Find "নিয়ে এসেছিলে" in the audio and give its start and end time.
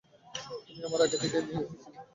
1.47-1.99